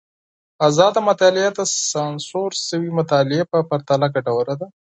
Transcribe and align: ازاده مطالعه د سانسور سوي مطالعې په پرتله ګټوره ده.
ازاده 0.67 0.99
مطالعه 1.09 1.49
د 1.57 1.61
سانسور 1.91 2.49
سوي 2.69 2.89
مطالعې 2.99 3.43
په 3.51 3.57
پرتله 3.69 4.07
ګټوره 4.15 4.53
ده. 4.59 4.67